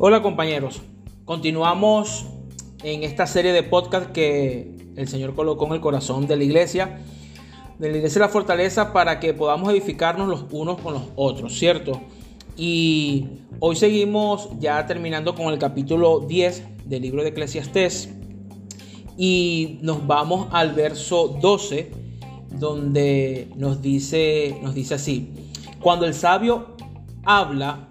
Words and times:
Hola 0.00 0.22
compañeros, 0.22 0.80
continuamos 1.24 2.24
en 2.84 3.02
esta 3.02 3.26
serie 3.26 3.52
de 3.52 3.64
podcast 3.64 4.12
que 4.12 4.72
el 4.94 5.08
Señor 5.08 5.34
colocó 5.34 5.66
en 5.66 5.72
el 5.72 5.80
corazón 5.80 6.28
de 6.28 6.36
la 6.36 6.44
iglesia, 6.44 7.00
de 7.80 7.90
la 7.90 7.96
iglesia 7.96 8.20
de 8.20 8.26
la 8.26 8.32
fortaleza 8.32 8.92
para 8.92 9.18
que 9.18 9.34
podamos 9.34 9.72
edificarnos 9.72 10.28
los 10.28 10.44
unos 10.52 10.80
con 10.80 10.94
los 10.94 11.02
otros, 11.16 11.58
¿cierto? 11.58 12.00
Y 12.56 13.26
hoy 13.58 13.74
seguimos 13.74 14.50
ya 14.60 14.86
terminando 14.86 15.34
con 15.34 15.52
el 15.52 15.58
capítulo 15.58 16.20
10 16.20 16.88
del 16.88 17.02
libro 17.02 17.24
de 17.24 17.30
Eclesiastés 17.30 18.08
y 19.16 19.80
nos 19.82 20.06
vamos 20.06 20.46
al 20.52 20.74
verso 20.74 21.36
12 21.42 21.90
donde 22.52 23.50
nos 23.56 23.82
dice, 23.82 24.60
nos 24.62 24.76
dice 24.76 24.94
así, 24.94 25.32
cuando 25.80 26.06
el 26.06 26.14
sabio 26.14 26.76
habla, 27.24 27.88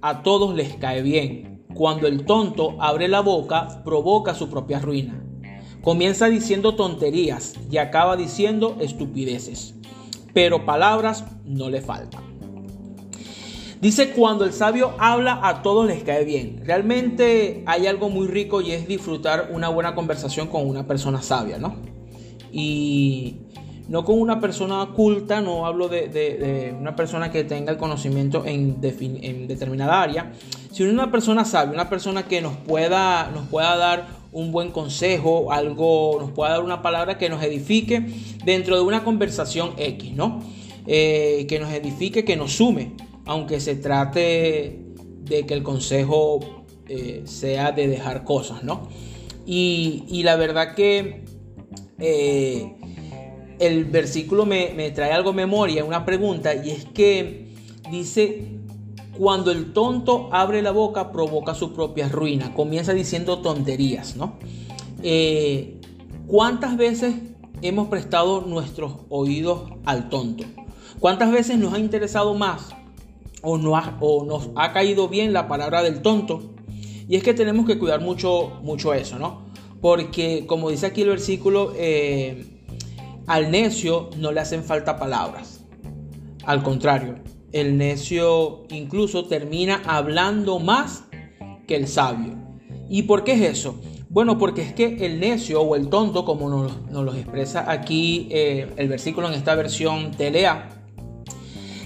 a 0.00 0.22
todos 0.22 0.54
les 0.54 0.74
cae 0.76 1.02
bien 1.02 1.49
cuando 1.80 2.06
el 2.08 2.26
tonto 2.26 2.76
abre 2.78 3.08
la 3.08 3.20
boca, 3.20 3.80
provoca 3.86 4.34
su 4.34 4.50
propia 4.50 4.80
ruina. 4.80 5.24
Comienza 5.80 6.26
diciendo 6.26 6.74
tonterías 6.74 7.54
y 7.70 7.78
acaba 7.78 8.18
diciendo 8.18 8.76
estupideces, 8.80 9.72
pero 10.34 10.66
palabras 10.66 11.24
no 11.46 11.70
le 11.70 11.80
faltan. 11.80 12.22
Dice, 13.80 14.10
cuando 14.10 14.44
el 14.44 14.52
sabio 14.52 14.92
habla 14.98 15.40
a 15.42 15.62
todos 15.62 15.86
les 15.86 16.02
cae 16.02 16.26
bien. 16.26 16.60
Realmente 16.66 17.64
hay 17.64 17.86
algo 17.86 18.10
muy 18.10 18.26
rico 18.28 18.60
y 18.60 18.72
es 18.72 18.86
disfrutar 18.86 19.48
una 19.50 19.70
buena 19.70 19.94
conversación 19.94 20.48
con 20.48 20.68
una 20.68 20.86
persona 20.86 21.22
sabia, 21.22 21.56
¿no? 21.56 21.76
Y 22.52 23.38
no 23.90 24.04
con 24.04 24.20
una 24.20 24.40
persona 24.40 24.88
culta, 24.94 25.40
no 25.40 25.66
hablo 25.66 25.88
de, 25.88 26.74
una 26.78 26.94
persona 26.94 27.32
que 27.32 27.42
tenga 27.42 27.72
el 27.72 27.76
conocimiento 27.76 28.46
en, 28.46 28.78
en, 28.80 29.48
determinada 29.48 30.00
área, 30.00 30.32
sino 30.70 30.90
una 30.90 31.10
persona 31.10 31.44
sabia, 31.44 31.74
una 31.74 31.90
persona 31.90 32.22
que 32.22 32.40
nos 32.40 32.56
pueda, 32.56 33.28
nos 33.34 33.48
pueda 33.48 33.76
dar 33.76 34.06
un 34.30 34.52
buen 34.52 34.70
consejo, 34.70 35.52
algo, 35.52 36.18
nos 36.20 36.30
pueda 36.30 36.52
dar 36.52 36.62
una 36.62 36.82
palabra 36.82 37.18
que 37.18 37.28
nos 37.28 37.42
edifique 37.42 38.06
dentro 38.44 38.76
de 38.76 38.82
una 38.82 39.02
conversación 39.02 39.72
X, 39.76 40.12
¿no? 40.12 40.40
Eh, 40.86 41.46
que 41.48 41.58
nos 41.58 41.72
edifique, 41.72 42.24
que 42.24 42.36
nos 42.36 42.52
sume, 42.52 42.92
aunque 43.26 43.58
se 43.58 43.74
trate 43.74 44.84
de 45.22 45.46
que 45.46 45.54
el 45.54 45.64
consejo 45.64 46.64
eh, 46.88 47.22
sea 47.24 47.72
de 47.72 47.88
dejar 47.88 48.22
cosas, 48.22 48.62
¿no? 48.62 48.88
Y, 49.44 50.22
la 50.22 50.36
verdad 50.36 50.76
que 50.76 51.24
eh, 51.98 52.76
el 53.60 53.84
versículo 53.84 54.46
me, 54.46 54.90
trae 54.90 55.12
algo 55.12 55.32
memoria, 55.32 55.84
una 55.84 56.04
pregunta, 56.04 56.54
y 56.54 56.70
es 56.70 56.86
que 56.86 57.52
dice, 57.90 58.58
cuando 59.16 59.52
el 59.52 59.72
tonto 59.74 60.30
abre 60.32 60.62
la 60.62 60.70
boca 60.70 61.12
provoca 61.12 61.54
su 61.54 61.74
propia 61.74 62.08
ruina, 62.08 62.54
comienza 62.54 62.94
diciendo 62.94 63.38
tonterías, 63.40 64.16
¿no? 64.16 64.38
Eh, 65.02 65.78
¿Cuántas 66.26 66.76
veces 66.76 67.14
hemos 67.60 67.88
prestado 67.88 68.40
nuestros 68.40 68.94
oídos 69.10 69.70
al 69.84 70.08
tonto? 70.08 70.44
¿Cuántas 70.98 71.30
veces 71.30 71.58
nos 71.58 71.74
ha 71.74 71.78
interesado 71.78 72.34
más 72.34 72.74
o, 73.42 73.58
no 73.58 73.72
o 74.00 74.24
nos 74.24 74.48
ha 74.56 74.72
caído 74.72 75.08
bien 75.08 75.34
la 75.34 75.48
palabra 75.48 75.82
del 75.82 76.00
tonto? 76.00 76.54
Y 77.08 77.16
es 77.16 77.22
que 77.22 77.34
tenemos 77.34 77.66
que 77.66 77.78
cuidar 77.78 78.00
mucho, 78.00 78.60
mucho 78.62 78.94
eso, 78.94 79.18
¿no? 79.18 79.42
Porque 79.82 80.46
como 80.46 80.70
dice 80.70 80.86
aquí 80.86 81.02
el 81.02 81.08
versículo, 81.08 81.72
eh, 81.76 82.59
al 83.30 83.52
necio 83.52 84.10
no 84.16 84.32
le 84.32 84.40
hacen 84.40 84.64
falta 84.64 84.98
palabras. 84.98 85.60
Al 86.44 86.64
contrario, 86.64 87.20
el 87.52 87.78
necio 87.78 88.64
incluso 88.70 89.26
termina 89.26 89.82
hablando 89.86 90.58
más 90.58 91.04
que 91.68 91.76
el 91.76 91.86
sabio. 91.86 92.34
¿Y 92.88 93.04
por 93.04 93.22
qué 93.22 93.34
es 93.34 93.58
eso? 93.58 93.80
Bueno, 94.08 94.36
porque 94.36 94.62
es 94.62 94.72
que 94.72 95.06
el 95.06 95.20
necio 95.20 95.60
o 95.60 95.76
el 95.76 95.88
tonto, 95.90 96.24
como 96.24 96.50
nos, 96.50 96.72
lo 96.90 97.14
expresa 97.14 97.70
aquí 97.70 98.26
eh, 98.32 98.68
el 98.76 98.88
versículo 98.88 99.28
en 99.28 99.34
esta 99.34 99.54
versión 99.54 100.10
TLA, 100.10 100.68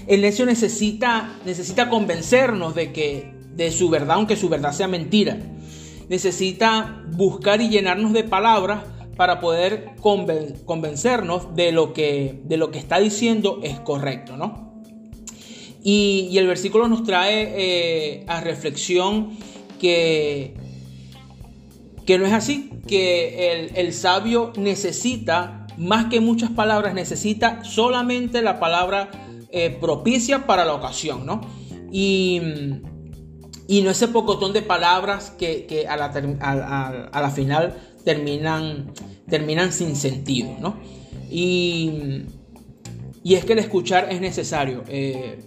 el 0.07 0.21
necio 0.21 0.47
necesita, 0.47 1.31
necesita 1.45 1.89
convencernos 1.89 2.73
de 2.73 2.91
que 2.91 3.35
de 3.53 3.69
su 3.69 3.91
verdad, 3.91 4.15
aunque 4.15 4.35
su 4.35 4.49
verdad 4.49 4.71
sea 4.71 4.87
mentira. 4.87 5.37
Necesita 6.09 7.03
buscar 7.11 7.61
y 7.61 7.69
llenarnos 7.69 8.13
de 8.13 8.23
palabras 8.23 8.94
para 9.15 9.39
poder 9.39 9.95
convencernos 10.01 11.55
de 11.55 11.71
lo, 11.71 11.93
que, 11.93 12.41
de 12.43 12.57
lo 12.57 12.71
que 12.71 12.79
está 12.79 12.99
diciendo 12.99 13.59
es 13.63 13.79
correcto, 13.79 14.37
¿no? 14.37 14.65
Y, 15.83 16.35
el 16.37 16.47
versículo 16.47 16.87
nos 16.87 17.03
trae 17.03 17.53
eh, 17.55 18.25
a 18.27 18.41
reflexión 18.41 19.37
que, 19.79 20.55
que 22.05 22.17
no 22.17 22.25
es 22.25 22.33
así, 22.33 22.71
que 22.87 23.69
el, 23.75 23.93
sabio 23.93 24.51
necesita, 24.57 25.67
más 25.77 26.05
que 26.05 26.19
muchas 26.21 26.49
palabras, 26.49 26.95
necesita 26.95 27.63
solamente 27.63 28.41
la 28.41 28.59
palabra 28.59 29.11
eh, 29.51 29.77
propicia 29.79 30.47
para 30.47 30.65
la 30.65 30.73
ocasión, 30.73 31.25
¿no? 31.25 31.41
Y, 31.91 32.41
y 33.67 33.81
no 33.83 33.91
ese 33.91 34.07
pocotón 34.07 34.53
de 34.53 34.63
palabras 34.63 35.29
que, 35.37 35.85
a, 35.87 35.97
la, 35.97 36.05
a 37.11 37.21
la 37.21 37.29
final 37.29 37.75
terminan, 38.05 38.91
terminan 39.27 39.73
sin 39.73 39.95
sentido, 39.95 40.55
¿no? 40.59 40.77
Y, 41.29 42.23
y 43.23 43.33
es 43.33 43.43
que 43.43 43.53
el 43.53 43.59
escuchar 43.59 44.07
es 44.11 44.21
necesario. 44.21 44.83
Eh, 44.87 45.43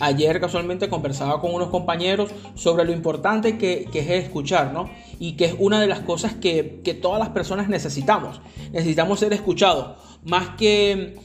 ayer 0.00 0.40
casualmente 0.40 0.88
conversaba 0.88 1.40
con 1.40 1.54
unos 1.54 1.68
compañeros 1.68 2.30
sobre 2.54 2.84
lo 2.84 2.92
importante 2.92 3.56
que, 3.56 3.88
es 3.92 4.24
escuchar, 4.24 4.72
¿no? 4.72 4.90
Y 5.18 5.36
que 5.36 5.46
es 5.46 5.54
una 5.58 5.80
de 5.80 5.86
las 5.86 6.00
cosas 6.00 6.34
que, 6.34 6.82
todas 7.00 7.20
las 7.20 7.30
personas 7.30 7.68
necesitamos. 7.68 8.40
Necesitamos 8.72 9.20
ser 9.20 9.32
escuchados. 9.32 9.96
Más 10.24 10.50
que, 10.56 11.16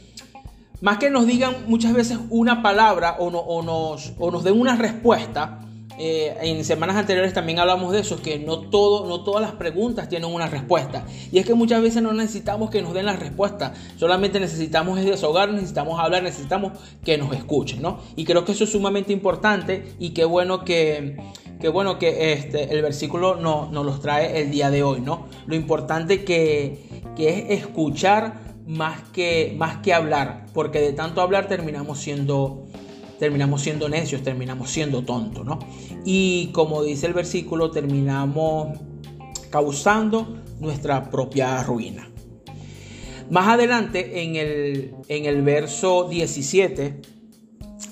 más 0.81 0.99
que 0.99 1.09
nos 1.09 1.25
digan 1.25 1.55
muchas 1.67 1.93
veces 1.93 2.19
una 2.29 2.61
palabra 2.61 3.17
o, 3.19 3.27
o, 3.27 3.63
nos, 3.63 4.13
o 4.19 4.31
nos 4.31 4.43
den 4.43 4.59
una 4.59 4.75
respuesta, 4.75 5.62
eh, 5.99 6.35
en 6.41 6.63
semanas 6.65 6.95
anteriores 6.95 7.33
también 7.33 7.59
hablamos 7.59 7.91
de 7.91 7.99
eso, 7.99 8.21
que 8.21 8.39
no, 8.39 8.59
todo, 8.59 9.07
no 9.07 9.23
todas 9.23 9.41
las 9.41 9.53
preguntas 9.53 10.09
tienen 10.09 10.29
una 10.29 10.47
respuesta. 10.47 11.05
Y 11.31 11.39
es 11.39 11.45
que 11.45 11.53
muchas 11.53 11.81
veces 11.81 12.01
no 12.01 12.13
necesitamos 12.13 12.69
que 12.69 12.81
nos 12.81 12.93
den 12.93 13.05
la 13.05 13.15
respuesta, 13.15 13.73
solamente 13.97 14.39
necesitamos 14.39 15.03
desahogar, 15.03 15.51
necesitamos 15.51 15.99
hablar, 15.99 16.23
necesitamos 16.23 16.73
que 17.03 17.17
nos 17.17 17.33
escuchen, 17.33 17.81
¿no? 17.81 17.99
Y 18.15 18.25
creo 18.25 18.45
que 18.45 18.53
eso 18.53 18.63
es 18.63 18.71
sumamente 18.71 19.13
importante 19.13 19.95
y 19.99 20.11
qué 20.11 20.25
bueno 20.25 20.63
que, 20.63 21.17
qué 21.59 21.69
bueno 21.69 21.99
que 21.99 22.33
este, 22.33 22.73
el 22.73 22.81
versículo 22.81 23.35
nos 23.35 23.71
no 23.71 23.83
los 23.83 24.01
trae 24.01 24.41
el 24.41 24.51
día 24.51 24.69
de 24.69 24.83
hoy, 24.83 25.01
¿no? 25.01 25.27
Lo 25.45 25.55
importante 25.55 26.23
que, 26.23 26.79
que 27.15 27.29
es 27.29 27.61
escuchar 27.61 28.41
más 28.65 29.01
que, 29.11 29.53
más 29.57 29.77
que 29.77 29.93
hablar, 29.93 30.45
porque 30.53 30.79
de 30.79 30.93
tanto 30.93 31.21
hablar 31.21 31.47
terminamos 31.47 31.99
siendo 31.99 32.65
terminamos 33.19 33.61
siendo 33.61 33.89
necios, 33.89 34.23
terminamos 34.23 34.69
siendo 34.69 35.03
tontos, 35.03 35.45
¿no? 35.45 35.59
Y 36.05 36.47
como 36.47 36.83
dice 36.83 37.07
el 37.07 37.13
versículo, 37.13 37.71
terminamos 37.71 38.79
causando 39.49 40.41
nuestra 40.59 41.09
propia 41.09 41.63
ruina. 41.63 42.09
Más 43.29 43.47
adelante, 43.47 44.23
en 44.23 44.35
el, 44.35 44.95
en 45.07 45.25
el 45.25 45.41
verso 45.41 46.07
17, 46.09 47.01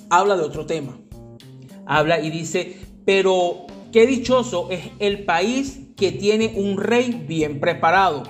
habla 0.09 0.35
de 0.35 0.43
otro 0.43 0.65
tema. 0.65 0.97
Habla 1.85 2.19
y 2.19 2.29
dice, 2.29 2.77
pero 3.05 3.65
qué 3.91 4.05
dichoso 4.05 4.69
es 4.69 4.81
el 4.99 5.23
país 5.23 5.79
que 5.95 6.11
tiene 6.11 6.53
un 6.55 6.77
rey 6.77 7.23
bien 7.27 7.59
preparado, 7.59 8.23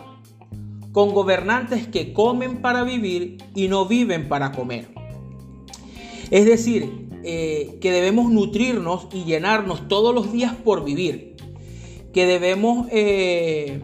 con 0.92 1.14
gobernantes 1.14 1.88
que 1.88 2.14
comen 2.14 2.62
para 2.62 2.84
vivir 2.84 3.38
y 3.56 3.68
no 3.70 3.86
viven 3.86 4.28
para 4.28 4.52
comer 4.52 5.01
es 6.32 6.46
decir, 6.46 7.10
eh, 7.24 7.78
que 7.82 7.92
debemos 7.92 8.32
nutrirnos 8.32 9.08
y 9.14 9.26
llenarnos 9.26 9.88
todos 9.88 10.16
los 10.16 10.32
días 10.32 10.56
por 10.56 10.84
vivir. 10.84 11.36
Que 12.14 12.26
debemos 12.26 12.88
eh, 12.92 13.82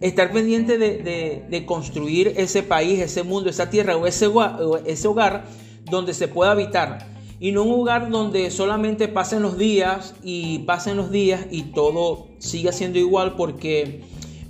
estar 0.00 0.30
pendientes 0.30 0.78
de, 0.78 1.64
construir 1.66 2.34
ese 2.36 2.62
país, 2.62 3.00
ese 3.00 3.22
mundo, 3.22 3.50
esa 3.50 3.70
tierra 3.70 3.96
o 3.96 4.06
ese, 4.06 4.26
hogar 4.26 5.46
donde 5.90 6.14
se 6.14 6.28
pueda 6.28 6.52
habitar. 6.52 7.08
Y 7.40 7.52
no 7.52 7.64
un 7.64 7.80
hogar 7.80 8.10
donde 8.10 8.50
solamente 8.50 9.08
pasen 9.08 9.42
los 9.42 9.58
días 9.58 10.14
y 10.22 10.60
pasen 10.60 10.96
los 10.96 11.10
días 11.10 11.46
y 11.50 11.62
todo 11.72 12.28
siga 12.38 12.72
siendo 12.72 12.98
igual 12.98 13.34
porque 13.36 14.02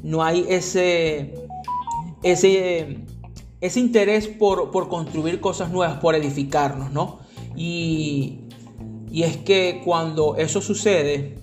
no 0.03 0.23
hay 0.23 0.45
ese, 0.49 1.35
ese 2.23 2.99
ese 3.61 3.81
interés 3.81 4.29
por, 4.29 4.71
construir 4.89 5.41
cosas 5.41 5.71
nuevas, 5.71 5.99
por 5.99 6.15
edificarnos, 6.15 6.93
¿no? 6.93 7.21
Y, 7.57 8.41
es 9.13 9.37
que 9.37 9.81
cuando 9.85 10.37
eso 10.37 10.61
sucede, 10.61 11.37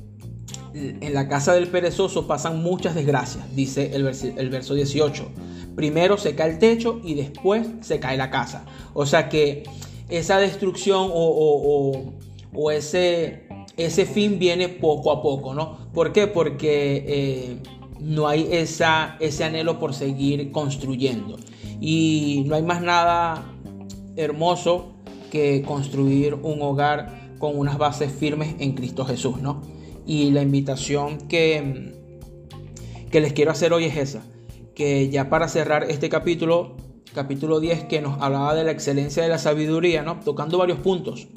en 0.73 1.13
la 1.13 1.29
casa 1.29 1.53
del 1.53 1.67
perezoso 1.67 2.27
pasan 2.27 2.61
muchas 2.61 2.95
desgracias, 2.95 3.55
dice 3.55 3.95
el, 3.95 4.05
el 4.37 4.49
verso 4.49 4.73
18. 4.73 5.29
Primero 5.75 6.17
se 6.17 6.35
cae 6.35 6.51
el 6.51 6.59
techo 6.59 6.99
y 7.03 7.13
después 7.13 7.67
se 7.81 7.99
cae 7.99 8.17
la 8.17 8.29
casa. 8.29 8.65
O 8.93 9.05
sea 9.05 9.29
que 9.29 9.63
esa 10.11 10.37
destrucción 10.37 11.09
o, 11.13 12.71
ese, 12.71 13.47
ese 13.77 14.05
fin 14.05 14.37
viene 14.37 14.67
poco 14.67 15.11
a 15.11 15.21
poco, 15.21 15.53
¿no? 15.53 15.77
¿Por 15.93 16.11
qué? 16.11 16.27
Porque 16.27 17.05
eh, 17.07 17.57
no 17.99 18.27
hay 18.27 18.49
esa, 18.51 19.15
ese 19.19 19.45
anhelo 19.45 19.79
por 19.79 19.93
seguir 19.93 20.51
construyendo. 20.51 21.37
Y 21.81 22.43
no 22.45 22.55
hay 22.55 22.61
más 22.61 22.81
nada 22.81 23.43
hermoso 24.15 24.93
que 25.31 25.63
construir 25.63 26.35
un 26.35 26.61
hogar 26.61 27.33
con 27.39 27.57
unas 27.57 27.77
bases 27.79 28.11
firmes 28.11 28.55
en 28.59 28.73
Cristo 28.73 29.03
Jesús, 29.03 29.41
¿no? 29.41 29.61
Y 30.05 30.29
la 30.29 30.43
invitación 30.43 31.27
que, 31.27 31.95
que 33.09 33.19
les 33.19 33.33
quiero 33.33 33.51
hacer 33.51 33.73
hoy 33.73 33.85
es 33.85 33.97
esa, 33.97 34.21
que 34.75 35.09
ya 35.09 35.29
para 35.29 35.47
cerrar 35.47 35.85
este 35.89 36.07
capítulo, 36.09 36.75
capítulo 37.15 37.59
10, 37.59 37.85
que 37.85 38.01
nos 38.01 38.21
hablaba 38.21 38.53
de 38.53 38.63
la 38.63 38.71
excelencia 38.71 39.23
de 39.23 39.29
la 39.29 39.39
sabiduría, 39.39 40.03
¿no? 40.03 40.19
Tocando 40.19 40.59
varios 40.59 40.79
puntos, 40.79 41.27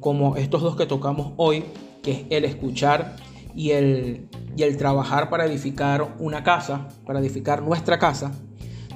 como 0.00 0.36
estos 0.36 0.62
dos 0.62 0.76
que 0.76 0.86
tocamos 0.86 1.32
hoy, 1.36 1.64
que 2.02 2.12
es 2.12 2.18
el 2.30 2.44
escuchar 2.44 3.16
y 3.54 3.70
el, 3.72 4.28
y 4.56 4.62
el 4.62 4.76
trabajar 4.76 5.28
para 5.28 5.44
edificar 5.44 6.16
una 6.18 6.42
casa, 6.42 6.88
para 7.04 7.20
edificar 7.20 7.62
nuestra 7.62 7.98
casa, 7.98 8.32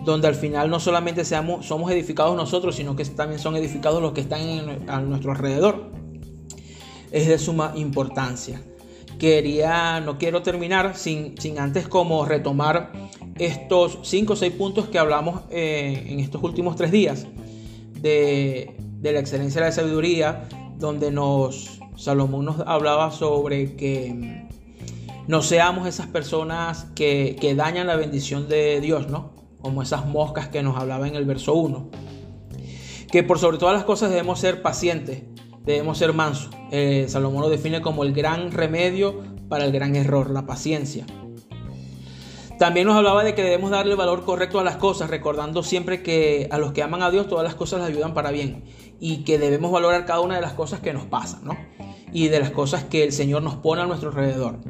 donde 0.06 0.28
al 0.28 0.34
final 0.34 0.70
no 0.70 0.80
solamente 0.80 1.24
somos 1.24 1.90
edificados 1.90 2.34
nosotros, 2.34 2.76
sino 2.76 2.96
que 2.96 3.04
también 3.04 3.38
son 3.38 3.56
edificados 3.56 4.00
los 4.00 4.12
que 4.12 4.22
están 4.22 4.88
a 4.88 5.00
nuestro 5.00 5.32
alrededor. 5.32 5.90
Es 7.12 7.28
de 7.28 7.38
suma 7.38 7.72
importancia. 7.76 8.62
Quería, 9.18 10.00
no 10.00 10.16
quiero 10.16 10.42
terminar 10.42 10.96
sin, 10.96 11.36
sin 11.38 11.58
antes 11.58 11.88
como 11.88 12.24
retomar 12.24 12.92
estos 13.38 13.98
5 14.02 14.32
o 14.32 14.36
6 14.36 14.52
puntos 14.54 14.86
que 14.88 14.98
hablamos 14.98 15.42
eh, 15.50 16.06
en 16.08 16.20
estos 16.20 16.42
últimos 16.42 16.76
tres 16.76 16.90
días 16.90 17.26
de, 18.00 18.76
de 18.78 19.12
la 19.12 19.20
excelencia 19.20 19.60
de 19.60 19.68
la 19.68 19.72
sabiduría, 19.72 20.48
donde 20.78 21.10
nos 21.10 21.80
Salomón 21.96 22.44
nos 22.44 22.60
hablaba 22.60 23.10
sobre 23.10 23.74
que 23.74 24.46
no 25.26 25.42
seamos 25.42 25.88
esas 25.88 26.06
personas 26.06 26.86
que, 26.94 27.54
dañan 27.56 27.86
la 27.86 27.96
bendición 27.96 28.48
de 28.48 28.80
Dios, 28.80 29.08
¿no? 29.08 29.30
Como 29.66 29.82
esas 29.82 30.06
moscas 30.06 30.46
que 30.46 30.62
nos 30.62 30.78
hablaba 30.78 31.08
en 31.08 31.16
el 31.16 31.24
verso 31.24 31.54
1. 31.54 31.90
Que 33.10 33.24
por 33.24 33.40
sobre 33.40 33.58
todas 33.58 33.74
las 33.74 33.82
cosas 33.82 34.10
debemos 34.10 34.38
ser 34.38 34.62
pacientes, 34.62 35.24
debemos 35.64 35.98
ser 35.98 36.12
mansos. 36.12 36.50
Eh, 36.70 37.06
Salomón 37.08 37.42
lo 37.42 37.48
define 37.48 37.82
como 37.82 38.04
el 38.04 38.12
gran 38.12 38.52
remedio 38.52 39.24
para 39.48 39.64
el 39.64 39.72
gran 39.72 39.96
error, 39.96 40.30
la 40.30 40.46
paciencia. 40.46 41.04
También 42.60 42.86
nos 42.86 42.94
hablaba 42.94 43.24
de 43.24 43.34
que 43.34 43.42
debemos 43.42 43.72
darle 43.72 43.96
valor 43.96 44.24
correcto 44.24 44.60
a 44.60 44.62
las 44.62 44.76
cosas, 44.76 45.10
recordando 45.10 45.64
siempre 45.64 46.00
que 46.00 46.46
a 46.52 46.58
los 46.58 46.70
que 46.70 46.84
aman 46.84 47.02
a 47.02 47.10
Dios 47.10 47.26
todas 47.26 47.42
las 47.42 47.56
cosas 47.56 47.80
les 47.80 47.88
ayudan 47.88 48.14
para 48.14 48.30
bien 48.30 48.62
y 49.00 49.24
que 49.24 49.36
debemos 49.36 49.72
valorar 49.72 50.06
cada 50.06 50.20
una 50.20 50.36
de 50.36 50.42
las 50.42 50.52
cosas 50.52 50.78
que 50.78 50.92
nos 50.92 51.06
pasan, 51.06 51.40
¿no? 51.42 51.58
Y 52.12 52.28
de 52.28 52.38
las 52.38 52.52
cosas 52.52 52.84
que 52.84 53.02
el 53.02 53.10
Señor 53.10 53.42
nos 53.42 53.56
pone 53.56 53.82
a 53.82 53.86
nuestro 53.86 54.10
alrededor. 54.10 54.60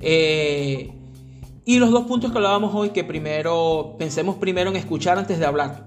Eh, 0.00 0.99
y 1.70 1.78
los 1.78 1.92
dos 1.92 2.06
puntos 2.06 2.32
que 2.32 2.38
hablábamos 2.38 2.74
hoy, 2.74 2.90
que 2.90 3.04
primero 3.04 3.94
pensemos 3.96 4.34
primero 4.34 4.70
en 4.70 4.76
escuchar 4.76 5.18
antes 5.18 5.38
de 5.38 5.46
hablar. 5.46 5.86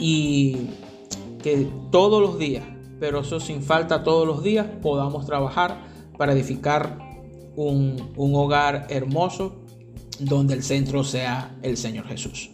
Y 0.00 0.70
que 1.42 1.68
todos 1.90 2.22
los 2.22 2.38
días, 2.38 2.64
pero 2.98 3.20
eso 3.20 3.38
sin 3.38 3.62
falta 3.62 4.02
todos 4.02 4.26
los 4.26 4.42
días, 4.42 4.66
podamos 4.80 5.26
trabajar 5.26 5.76
para 6.16 6.32
edificar 6.32 6.98
un, 7.54 8.14
hogar 8.16 8.86
hermoso 8.88 9.56
donde 10.20 10.54
el 10.54 10.62
centro 10.62 11.04
sea 11.04 11.54
el 11.60 11.76
Señor 11.76 12.06
Jesús. 12.06 12.48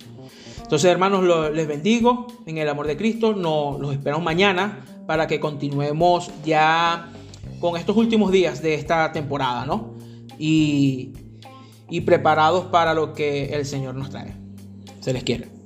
Entonces, 0.60 0.90
hermanos, 0.90 1.22
les 1.54 1.68
bendigo 1.68 2.26
en 2.46 2.58
el 2.58 2.68
amor 2.68 2.88
de 2.88 2.96
Cristo. 2.96 3.32
Nos 3.32 3.78
los 3.78 3.92
esperamos 3.92 4.24
mañana 4.24 4.84
para 5.06 5.28
que 5.28 5.38
continuemos 5.38 6.32
ya 6.44 7.12
con 7.60 7.76
estos 7.76 7.96
últimos 7.96 8.32
días 8.32 8.60
de 8.60 8.74
esta 8.74 9.12
temporada, 9.12 9.64
¿no? 9.66 9.94
Y, 10.36 11.12
y 11.90 12.02
preparados 12.02 12.66
para 12.66 12.94
lo 12.94 13.12
que 13.14 13.54
el 13.54 13.66
Señor 13.66 13.94
nos 13.94 14.10
trae. 14.10 14.34
Se 15.00 15.12
les 15.12 15.24
quiere. 15.24 15.59